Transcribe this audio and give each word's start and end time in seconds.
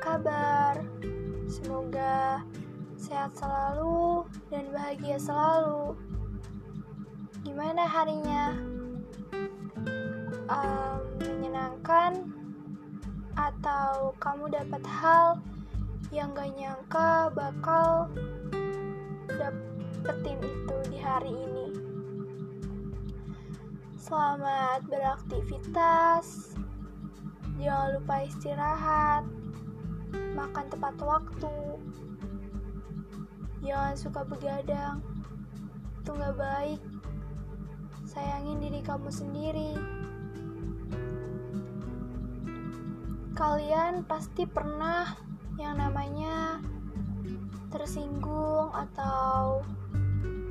kabar? 0.00 0.80
Semoga 1.46 2.42
sehat 2.98 3.36
selalu 3.36 4.26
dan 4.50 4.66
bahagia 4.72 5.20
selalu. 5.20 5.94
Gimana 7.44 7.84
harinya? 7.84 8.56
Um, 10.44 10.98
menyenangkan 11.20 12.32
atau 13.36 14.12
kamu 14.22 14.52
dapat 14.52 14.82
hal 14.86 15.40
yang 16.14 16.30
gak 16.36 16.52
nyangka 16.54 17.32
bakal 17.34 18.06
dapetin 19.28 20.38
itu 20.40 20.76
di 20.90 20.98
hari 21.00 21.32
ini. 21.32 21.68
Selamat 23.98 24.84
beraktivitas. 24.86 26.54
Jangan 27.56 27.96
lupa 27.96 28.16
istirahat. 28.28 29.33
Makan 30.34 30.66
tepat 30.66 30.98
waktu. 30.98 31.56
Jangan 33.62 33.94
suka 33.94 34.26
begadang. 34.26 34.98
Itu 36.02 36.10
gak 36.12 36.34
baik. 36.34 36.82
Sayangin 38.04 38.58
diri 38.58 38.82
kamu 38.82 39.08
sendiri. 39.14 39.72
Kalian 43.34 44.06
pasti 44.06 44.46
pernah 44.46 45.14
yang 45.58 45.78
namanya 45.78 46.62
tersinggung 47.70 48.70
atau 48.70 49.62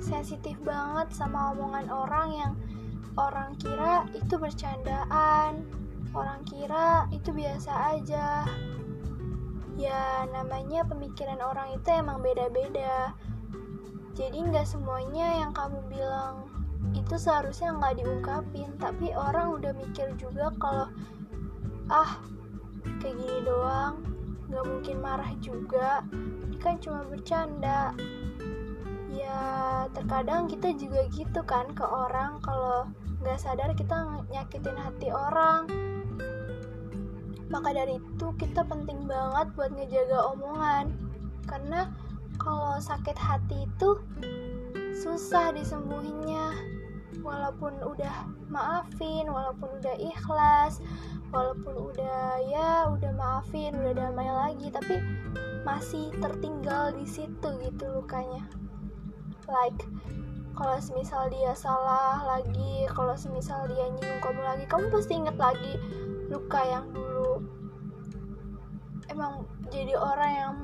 sensitif 0.04 0.60
banget 0.68 1.08
sama 1.16 1.56
omongan 1.56 1.88
orang 1.88 2.30
yang 2.36 2.54
orang 3.16 3.56
kira 3.56 4.04
itu 4.12 4.36
bercandaan, 4.36 5.64
orang 6.12 6.44
kira 6.44 7.08
itu 7.16 7.32
biasa 7.32 7.72
aja. 7.96 8.44
Ya, 9.74 10.30
namanya 10.30 10.86
pemikiran 10.86 11.42
orang 11.42 11.74
itu 11.74 11.90
emang 11.90 12.22
beda-beda. 12.22 13.18
Jadi 14.14 14.46
nggak 14.46 14.70
semuanya 14.70 15.42
yang 15.42 15.52
kamu 15.58 15.82
bilang 15.90 16.46
itu 16.94 17.18
seharusnya 17.18 17.74
nggak 17.74 18.06
diungkapin, 18.06 18.70
tapi 18.78 19.10
orang 19.18 19.58
udah 19.58 19.74
mikir 19.74 20.14
juga 20.22 20.54
kalau 20.62 20.86
ah 21.90 22.22
kayak 23.02 23.18
gini 23.18 23.40
doang 23.42 24.06
nggak 24.54 24.66
mungkin 24.70 24.98
marah 25.02 25.34
juga. 25.42 26.06
Ini 26.14 26.58
kan 26.62 26.78
cuma 26.78 27.02
bercanda. 27.10 27.98
Ya 29.10 29.42
terkadang 29.98 30.46
kita 30.46 30.74
juga 30.78 31.10
gitu 31.10 31.42
kan 31.50 31.74
ke 31.74 31.86
orang 31.86 32.38
kalau 32.46 32.86
nggak 33.26 33.42
sadar 33.42 33.74
kita 33.74 34.22
nyakitin 34.30 34.78
hati 34.78 35.10
orang 35.10 35.66
maka 37.54 37.70
dari 37.70 38.02
itu 38.02 38.28
kita 38.42 38.66
penting 38.66 39.06
banget 39.06 39.48
buat 39.54 39.70
ngejaga 39.78 40.34
omongan. 40.34 40.90
Karena 41.46 41.86
kalau 42.42 42.82
sakit 42.82 43.14
hati 43.14 43.70
itu 43.70 44.02
susah 44.98 45.54
disembuhinnya 45.54 46.58
walaupun 47.22 47.78
udah 47.86 48.26
maafin 48.50 49.30
walaupun 49.30 49.70
udah 49.80 49.96
ikhlas 50.02 50.82
walaupun 51.30 51.94
udah 51.94 52.42
ya 52.50 52.90
udah 52.90 53.12
maafin 53.14 53.78
udah 53.78 53.94
damai 53.94 54.28
lagi 54.28 54.74
tapi 54.74 54.98
masih 55.62 56.10
tertinggal 56.18 56.90
di 56.98 57.06
situ 57.06 57.50
gitu 57.62 57.86
lukanya. 57.94 58.42
Like 59.46 59.86
kalau 60.58 60.78
semisal 60.82 61.30
dia 61.30 61.54
salah 61.54 62.22
lagi 62.26 62.90
kalau 62.90 63.14
semisal 63.14 63.70
dia 63.70 63.94
nyinggung 63.94 64.22
kamu 64.26 64.42
lagi 64.42 64.66
kamu 64.70 64.90
pasti 64.90 65.14
inget 65.18 65.38
lagi 65.38 65.78
luka 66.34 66.62
yang 66.66 66.86
dulu 66.94 67.13
emang 69.24 69.48
jadi 69.72 69.96
orang 69.96 70.32
yang 70.36 70.56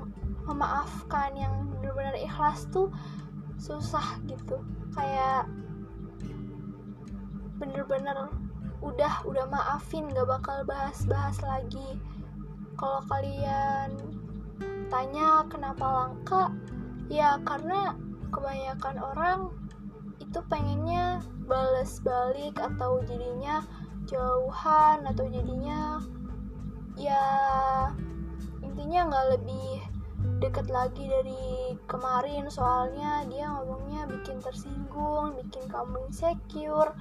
memaafkan 0.44 1.32
yang 1.40 1.72
benar-benar 1.80 2.20
ikhlas 2.20 2.68
tuh 2.76 2.92
susah 3.56 4.20
gitu. 4.28 4.60
Kayak 4.92 5.48
bener-bener 7.56 8.28
udah 8.84 9.24
udah 9.24 9.46
maafin 9.48 10.12
gak 10.12 10.28
bakal 10.28 10.68
bahas-bahas 10.68 11.40
lagi. 11.40 12.04
Kalau 12.76 13.00
kalian 13.08 13.96
tanya 14.92 15.48
kenapa 15.48 15.88
langka 15.88 16.52
ya 17.08 17.40
karena 17.48 17.96
kebanyakan 18.36 18.98
orang 19.00 19.40
itu 20.20 20.44
pengennya 20.52 21.24
bales 21.48 22.04
balik 22.04 22.60
atau 22.60 23.00
jadinya 23.08 23.64
jauhan 24.04 25.08
atau 25.08 25.26
jadinya 25.32 26.04
ya 27.00 27.24
intinya 28.80 29.12
nggak 29.12 29.28
lebih 29.36 29.84
deket 30.40 30.72
lagi 30.72 31.04
dari 31.04 31.76
kemarin. 31.84 32.48
Soalnya 32.48 33.28
dia 33.28 33.52
ngomongnya 33.52 34.08
bikin 34.08 34.40
tersinggung 34.40 35.36
bikin 35.36 35.68
kamu 35.68 36.08
insecure. 36.08 36.96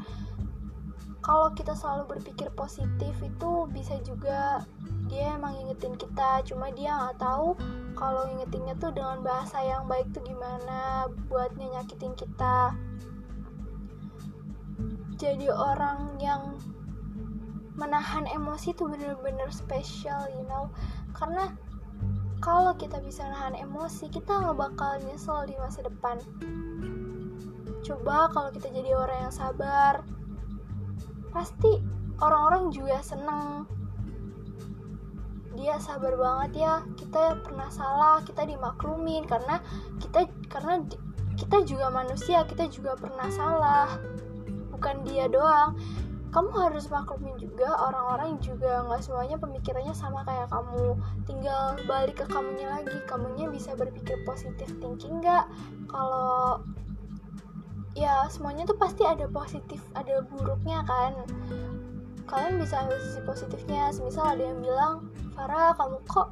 Kalau 1.22 1.55
kita 1.55 1.78
selalu 1.78 2.19
berpikir 2.19 2.50
positif 2.59 3.15
itu 3.22 3.71
bisa 3.71 3.94
juga 4.03 4.66
dia 5.06 5.39
emang 5.39 5.55
ingetin 5.55 5.94
kita. 5.94 6.43
Cuma 6.50 6.75
dia 6.75 6.99
nggak 6.99 7.22
tahu 7.22 7.55
kalau 7.95 8.27
ingetinnya 8.27 8.75
tuh 8.83 8.91
dengan 8.91 9.22
bahasa 9.22 9.62
yang 9.62 9.87
baik 9.87 10.10
tuh 10.10 10.27
gimana 10.27 11.06
buat 11.31 11.55
nyakitin 11.55 12.19
kita. 12.19 12.75
Jadi 15.15 15.47
orang 15.47 16.19
yang 16.19 16.59
menahan 17.78 18.27
emosi 18.27 18.75
tuh 18.75 18.91
bener-bener 18.91 19.47
spesial 19.55 20.27
you 20.34 20.43
know. 20.50 20.66
Karena 21.15 21.55
kalau 22.38 22.71
kita 22.78 23.03
bisa 23.03 23.26
nahan 23.26 23.59
emosi 23.59 24.06
kita 24.10 24.31
nggak 24.31 24.59
bakal 24.59 24.94
nyesel 25.03 25.43
di 25.47 25.59
masa 25.59 25.82
depan. 25.82 26.22
Coba 27.82 28.31
kalau 28.31 28.50
kita 28.54 28.71
jadi 28.71 28.94
orang 28.94 29.28
yang 29.28 29.34
sabar 29.34 29.94
pasti 31.34 31.82
orang-orang 32.22 32.71
juga 32.71 33.03
seneng. 33.03 33.66
Dia 35.59 35.82
sabar 35.82 36.15
banget 36.15 36.62
ya 36.62 36.75
kita 36.94 37.43
pernah 37.43 37.66
salah 37.66 38.22
kita 38.22 38.47
dimaklumin 38.47 39.27
karena 39.27 39.59
kita 39.98 40.31
karena 40.47 40.87
kita 41.34 41.66
juga 41.66 41.91
manusia 41.91 42.47
kita 42.47 42.71
juga 42.71 42.94
pernah 42.94 43.27
salah. 43.34 43.98
Bukan 44.71 45.03
dia 45.03 45.27
doang 45.27 45.75
kamu 46.28 46.53
harus 46.53 46.93
maklumin 46.93 47.33
juga 47.41 47.72
orang-orang 47.89 48.37
juga 48.44 48.84
nggak 48.84 49.00
semuanya 49.00 49.41
pemikirannya 49.41 49.94
sama 49.97 50.21
kayak 50.28 50.53
kamu. 50.53 50.93
Tinggal 51.25 51.81
balik 51.89 52.21
ke 52.21 52.27
kamunya 52.28 52.69
lagi. 52.69 52.97
Kamunya 53.09 53.49
bisa 53.49 53.72
berpikir 53.72 54.21
positif 54.28 54.69
thinking 54.77 55.25
nggak? 55.25 55.49
Kalau 55.89 56.61
ya 57.97 58.28
semuanya 58.28 58.69
tuh 58.69 58.77
pasti 58.77 59.09
ada 59.09 59.25
positif 59.33 59.81
ada 59.97 60.21
buruknya 60.28 60.84
kan? 60.84 61.16
Kalian 62.28 62.60
bisa 62.60 62.84
ambil 62.84 63.00
sisi 63.00 63.21
positifnya. 63.25 63.89
Semisal 63.89 64.37
ada 64.37 64.45
yang 64.45 64.60
bilang 64.60 65.09
Farah 65.33 65.72
kamu 65.81 65.97
kok 66.05 66.28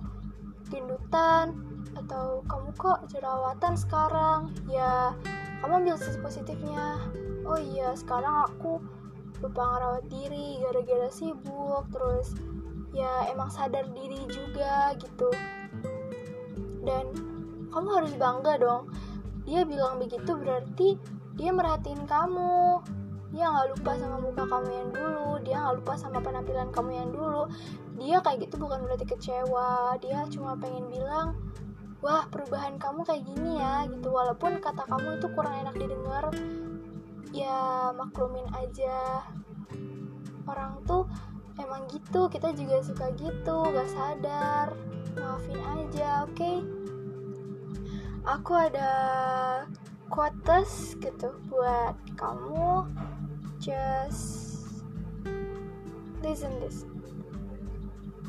gendutan? 0.69 1.57
Atau 1.97 2.45
kamu 2.45 2.69
kok 2.77 3.09
jerawatan 3.09 3.73
sekarang? 3.81 4.53
Ya 4.69 5.17
kamu 5.65 5.89
ambil 5.89 5.97
sisi 5.97 6.21
positifnya. 6.21 7.01
Oh 7.49 7.57
iya 7.57 7.97
sekarang 7.97 8.45
aku 8.45 8.85
lupa 9.45 9.63
ngerawat 9.63 10.05
diri 10.09 10.61
gara-gara 10.65 11.09
sibuk 11.13 11.85
terus 11.93 12.33
ya 12.97 13.29
emang 13.29 13.53
sadar 13.53 13.85
diri 13.93 14.21
juga 14.29 14.97
gitu. 14.97 15.29
Dan 16.87 17.05
kamu 17.75 17.89
harus 17.93 18.13
bangga 18.17 18.57
dong 18.57 18.89
dia 19.47 19.63
bilang 19.63 20.03
begitu 20.03 20.35
berarti 20.35 20.99
dia 21.39 21.51
merhatiin 21.53 22.09
kamu. 22.09 22.83
Dia 23.35 23.53
nggak 23.53 23.69
lupa 23.77 23.91
sama 24.01 24.17
muka 24.23 24.45
kamu 24.49 24.71
yang 24.73 24.91
dulu 24.97 25.31
dia 25.45 25.57
nggak 25.61 25.75
lupa 25.83 25.93
sama 26.01 26.19
penampilan 26.25 26.73
kamu 26.73 26.91
yang 26.97 27.11
dulu. 27.13 27.43
Dia 28.01 28.19
kayak 28.25 28.49
gitu 28.49 28.57
bukan 28.57 28.83
berarti 28.83 29.07
kecewa 29.07 30.01
dia 30.01 30.25
cuma 30.33 30.57
pengen 30.57 30.89
bilang 30.89 31.37
wah 32.01 32.25
perubahan 32.29 32.81
kamu 32.81 33.05
kayak 33.05 33.23
gini 33.29 33.61
ya 33.61 33.85
gitu. 33.93 34.09
Walaupun 34.09 34.59
kata 34.65 34.89
kamu 34.89 35.21
itu 35.21 35.29
kurang 35.37 35.55
enak 35.63 35.75
didengar 35.77 36.33
ya 37.31 37.91
maklumin 37.97 38.47
aja. 38.55 39.23
Orang 40.47 40.83
tuh 40.87 41.09
emang 41.59 41.89
gitu 41.91 42.31
kita 42.31 42.55
juga 42.55 42.83
suka 42.83 43.11
gitu 43.19 43.67
gak 43.73 43.91
sadar. 43.91 44.77
Maafin 45.17 45.59
aja 45.65 46.29
oke? 46.29 46.37
Okay? 46.37 46.59
aku 48.27 48.59
ada 48.59 48.91
quotes 50.11 50.99
gitu 50.99 51.31
buat 51.47 51.95
kamu. 52.19 52.91
Just 53.63 54.83
listen 56.21 56.59
this. 56.59 56.85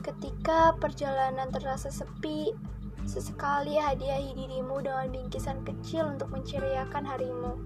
Ketika 0.05 0.77
perjalanan 0.79 1.51
terasa 1.51 1.91
sepi 1.91 2.55
sesekali 3.03 3.75
hadiahi 3.75 4.37
dirimu 4.37 4.79
dengan 4.79 5.11
bingkisan 5.11 5.65
kecil 5.67 6.15
untuk 6.15 6.31
menceriakan 6.31 7.03
harimu 7.03 7.59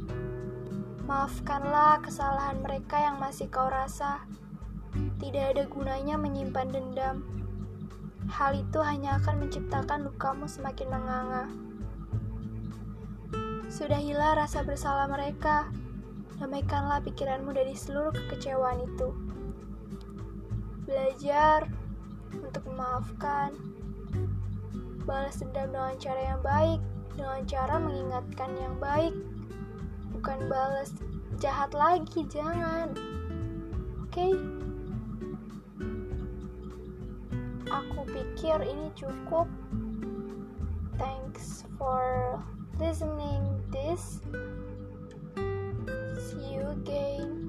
maafkanlah 1.11 1.99
kesalahan 1.99 2.63
mereka 2.63 2.95
yang 2.95 3.19
masih 3.19 3.51
kau 3.51 3.67
rasa 3.67 4.23
tidak 5.19 5.51
ada 5.51 5.67
gunanya 5.67 6.15
menyimpan 6.15 6.71
dendam 6.71 7.27
hal 8.31 8.55
itu 8.55 8.79
hanya 8.79 9.19
akan 9.19 9.43
menciptakan 9.43 10.07
lukamu 10.07 10.47
semakin 10.47 10.87
menganga 10.87 11.51
Sudahilah 13.71 14.35
rasa 14.35 14.67
bersalah 14.67 15.07
mereka. 15.07 15.71
Damaikanlah 16.43 16.99
pikiranmu 17.07 17.55
dari 17.55 17.71
seluruh 17.71 18.11
kekecewaan 18.11 18.83
itu. 18.83 19.15
Belajar 20.83 21.71
untuk 22.35 22.67
memaafkan. 22.67 23.55
Balas 25.07 25.39
dendam 25.39 25.71
dengan 25.71 25.95
cara 26.03 26.21
yang 26.35 26.41
baik, 26.43 26.79
dengan 27.15 27.41
cara 27.47 27.75
mengingatkan 27.79 28.51
yang 28.59 28.75
baik. 28.75 29.15
Bukan 30.21 30.53
balas 30.53 30.93
jahat 31.41 31.73
lagi, 31.73 32.21
jangan. 32.29 32.93
Oke? 34.05 34.29
Okay? 34.29 34.33
Aku 37.65 38.05
pikir 38.05 38.61
ini 38.61 38.93
cukup. 38.93 39.49
Thanks 41.01 41.65
for 41.81 42.37
listening 42.77 43.41
this. 43.73 44.21
See 46.21 46.53
you 46.53 46.69
again. 46.69 47.40